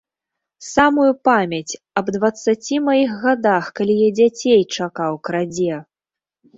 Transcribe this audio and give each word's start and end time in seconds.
Самую 0.75 1.11
памяць 1.29 1.77
аб 2.01 2.05
дваццаці 2.17 2.75
маіх 2.87 3.11
гадах, 3.29 3.63
калі 3.79 3.93
я 4.01 4.09
дзяцей 4.19 4.61
чакаў, 4.75 5.25
крадзе! 5.27 5.75